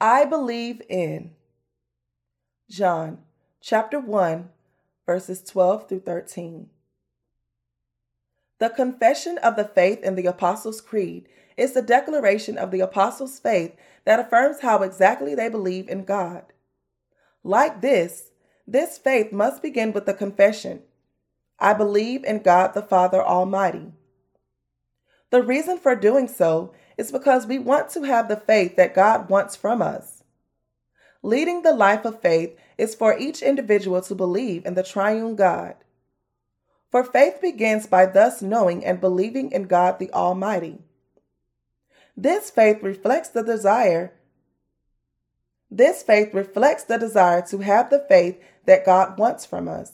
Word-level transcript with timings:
I 0.00 0.24
believe 0.24 0.80
in 0.88 1.32
John 2.70 3.18
chapter 3.60 4.00
1, 4.00 4.48
verses 5.04 5.42
12 5.42 5.88
through 5.88 6.00
13. 6.00 6.70
The 8.60 8.70
confession 8.70 9.36
of 9.38 9.56
the 9.56 9.66
faith 9.66 10.02
in 10.02 10.14
the 10.14 10.24
Apostles' 10.24 10.80
Creed 10.80 11.28
is 11.58 11.74
the 11.74 11.82
declaration 11.82 12.56
of 12.56 12.70
the 12.70 12.80
Apostles' 12.80 13.38
faith 13.38 13.76
that 14.06 14.18
affirms 14.18 14.60
how 14.60 14.82
exactly 14.82 15.34
they 15.34 15.50
believe 15.50 15.86
in 15.86 16.04
God. 16.04 16.44
Like 17.44 17.82
this, 17.82 18.30
this 18.66 18.96
faith 18.96 19.32
must 19.32 19.60
begin 19.60 19.92
with 19.92 20.06
the 20.06 20.14
confession 20.14 20.82
I 21.58 21.74
believe 21.74 22.24
in 22.24 22.40
God 22.40 22.72
the 22.72 22.80
Father 22.80 23.22
Almighty. 23.22 23.92
The 25.30 25.42
reason 25.42 25.78
for 25.78 25.94
doing 25.94 26.28
so 26.28 26.72
is 26.96 27.12
because 27.12 27.46
we 27.46 27.58
want 27.58 27.90
to 27.90 28.02
have 28.02 28.28
the 28.28 28.36
faith 28.36 28.76
that 28.76 28.94
God 28.94 29.28
wants 29.28 29.56
from 29.56 29.80
us. 29.80 30.22
Leading 31.22 31.62
the 31.62 31.72
life 31.72 32.04
of 32.04 32.20
faith 32.20 32.58
is 32.78 32.94
for 32.94 33.16
each 33.18 33.42
individual 33.42 34.02
to 34.02 34.14
believe 34.14 34.66
in 34.66 34.74
the 34.74 34.82
triune 34.82 35.36
God. 35.36 35.76
For 36.90 37.04
faith 37.04 37.40
begins 37.40 37.86
by 37.86 38.06
thus 38.06 38.42
knowing 38.42 38.84
and 38.84 39.00
believing 39.00 39.52
in 39.52 39.64
God 39.64 39.98
the 39.98 40.12
Almighty. 40.12 40.78
This 42.16 42.50
faith 42.50 42.82
reflects 42.82 43.28
the 43.28 43.42
desire 43.42 44.12
this 45.70 46.02
faith 46.02 46.34
reflects 46.34 46.82
the 46.84 46.98
desire 46.98 47.42
to 47.42 47.58
have 47.58 47.90
the 47.90 48.04
faith 48.08 48.42
that 48.66 48.84
God 48.84 49.18
wants 49.18 49.46
from 49.46 49.68
us. 49.68 49.92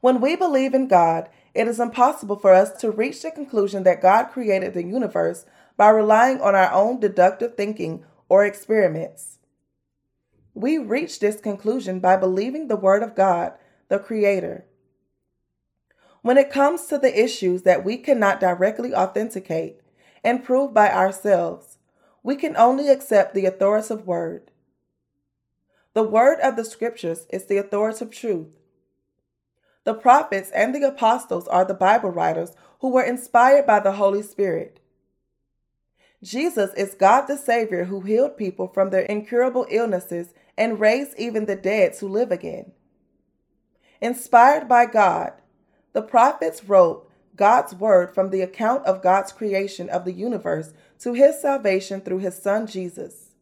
When 0.00 0.20
we 0.20 0.34
believe 0.34 0.74
in 0.74 0.88
God, 0.88 1.28
it 1.56 1.66
is 1.66 1.80
impossible 1.80 2.36
for 2.36 2.52
us 2.52 2.70
to 2.80 2.90
reach 2.90 3.22
the 3.22 3.30
conclusion 3.30 3.82
that 3.84 4.02
God 4.02 4.24
created 4.24 4.74
the 4.74 4.84
universe 4.84 5.46
by 5.76 5.88
relying 5.88 6.40
on 6.40 6.54
our 6.54 6.70
own 6.72 7.00
deductive 7.00 7.56
thinking 7.56 8.04
or 8.28 8.44
experiments. 8.44 9.38
We 10.54 10.78
reach 10.78 11.18
this 11.20 11.40
conclusion 11.40 12.00
by 12.00 12.16
believing 12.16 12.68
the 12.68 12.76
Word 12.76 13.02
of 13.02 13.14
God, 13.14 13.52
the 13.88 13.98
Creator. 13.98 14.66
When 16.22 16.38
it 16.38 16.50
comes 16.50 16.86
to 16.86 16.98
the 16.98 17.22
issues 17.22 17.62
that 17.62 17.84
we 17.84 17.98
cannot 17.98 18.40
directly 18.40 18.94
authenticate 18.94 19.80
and 20.24 20.44
prove 20.44 20.74
by 20.74 20.90
ourselves, 20.90 21.78
we 22.22 22.36
can 22.36 22.56
only 22.56 22.88
accept 22.88 23.34
the 23.34 23.46
authoritative 23.46 24.06
Word. 24.06 24.50
The 25.94 26.02
Word 26.02 26.40
of 26.40 26.56
the 26.56 26.64
Scriptures 26.64 27.26
is 27.30 27.46
the 27.46 27.58
authoritative 27.58 28.10
truth. 28.10 28.58
The 29.86 29.94
prophets 29.94 30.50
and 30.50 30.74
the 30.74 30.82
apostles 30.82 31.46
are 31.46 31.64
the 31.64 31.72
Bible 31.72 32.10
writers 32.10 32.50
who 32.80 32.90
were 32.90 33.04
inspired 33.04 33.66
by 33.66 33.78
the 33.78 33.92
Holy 33.92 34.20
Spirit. 34.20 34.80
Jesus 36.24 36.74
is 36.74 36.96
God 36.96 37.26
the 37.26 37.36
Savior 37.36 37.84
who 37.84 38.00
healed 38.00 38.36
people 38.36 38.66
from 38.66 38.90
their 38.90 39.02
incurable 39.02 39.64
illnesses 39.70 40.34
and 40.58 40.80
raised 40.80 41.16
even 41.16 41.46
the 41.46 41.54
dead 41.54 41.94
to 41.98 42.06
live 42.06 42.32
again. 42.32 42.72
Inspired 44.00 44.68
by 44.68 44.86
God, 44.86 45.34
the 45.92 46.02
prophets 46.02 46.64
wrote 46.64 47.08
God's 47.36 47.72
word 47.72 48.12
from 48.12 48.30
the 48.30 48.40
account 48.40 48.84
of 48.86 49.04
God's 49.04 49.30
creation 49.30 49.88
of 49.88 50.04
the 50.04 50.12
universe 50.12 50.72
to 50.98 51.12
his 51.12 51.40
salvation 51.40 52.00
through 52.00 52.18
his 52.18 52.36
Son 52.36 52.66
Jesus. 52.66 53.36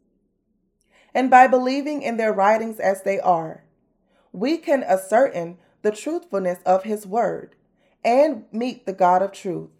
And 1.14 1.31
by 1.31 1.47
believing 1.47 2.03
in 2.03 2.19
their 2.19 2.34
writings 2.34 2.79
as 2.81 3.03
they 3.03 3.19
are, 3.19 3.64
we 4.31 4.58
can 4.58 4.83
ascertain 4.83 5.56
the 5.84 5.92
truthfulness 5.92 6.61
of 6.64 6.84
His 6.84 7.06
Word 7.06 7.55
and 8.02 8.46
meet 8.50 8.86
the 8.86 8.92
God 8.95 9.20
of 9.22 9.33
truth. 9.33 9.70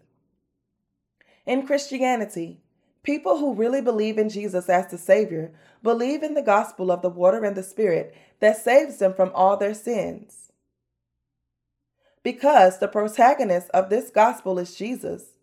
In 1.47 1.65
Christianity, 1.65 2.61
people 3.01 3.39
who 3.39 3.55
really 3.55 3.81
believe 3.81 4.19
in 4.19 4.29
Jesus 4.29 4.69
as 4.69 4.87
the 4.91 4.99
Savior 4.99 5.51
believe 5.81 6.21
in 6.21 6.35
the 6.35 6.43
gospel 6.43 6.91
of 6.91 7.01
the 7.01 7.09
water 7.09 7.43
and 7.43 7.57
the 7.57 7.63
Spirit 7.63 8.15
that 8.39 8.55
saves 8.55 8.99
them 8.99 9.15
from 9.15 9.31
all 9.33 9.57
their 9.57 9.73
sins. 9.73 10.51
Because 12.21 12.77
the 12.77 12.87
protagonist 12.87 13.69
of 13.71 13.89
this 13.89 14.11
gospel 14.11 14.59
is 14.59 14.75
Jesus, 14.75 15.33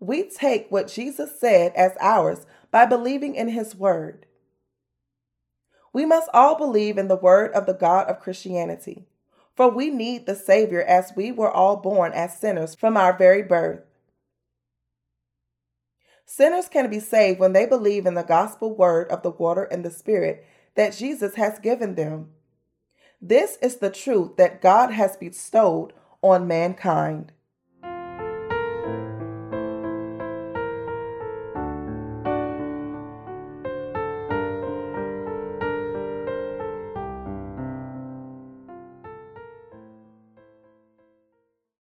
we 0.00 0.28
take 0.28 0.70
what 0.70 0.88
Jesus 0.88 1.38
said 1.38 1.72
as 1.74 1.92
ours 2.00 2.46
by 2.70 2.86
believing 2.86 3.34
in 3.34 3.48
His 3.48 3.76
Word. 3.76 4.24
We 5.92 6.06
must 6.06 6.30
all 6.32 6.56
believe 6.56 6.96
in 6.96 7.08
the 7.08 7.16
Word 7.16 7.52
of 7.52 7.66
the 7.66 7.74
God 7.74 8.06
of 8.08 8.20
Christianity. 8.20 9.06
For 9.56 9.70
we 9.70 9.88
need 9.88 10.26
the 10.26 10.36
Savior 10.36 10.82
as 10.82 11.14
we 11.16 11.32
were 11.32 11.50
all 11.50 11.76
born 11.76 12.12
as 12.12 12.38
sinners 12.38 12.74
from 12.74 12.96
our 12.96 13.16
very 13.16 13.42
birth. 13.42 13.80
Sinners 16.26 16.68
can 16.68 16.90
be 16.90 17.00
saved 17.00 17.40
when 17.40 17.54
they 17.54 17.64
believe 17.64 18.04
in 18.04 18.14
the 18.14 18.22
gospel 18.22 18.74
word 18.74 19.08
of 19.08 19.22
the 19.22 19.30
water 19.30 19.64
and 19.64 19.84
the 19.84 19.90
Spirit 19.90 20.44
that 20.74 20.94
Jesus 20.94 21.36
has 21.36 21.58
given 21.58 21.94
them. 21.94 22.32
This 23.22 23.56
is 23.62 23.76
the 23.76 23.90
truth 23.90 24.36
that 24.36 24.60
God 24.60 24.90
has 24.90 25.16
bestowed 25.16 25.94
on 26.20 26.46
mankind. 26.46 27.32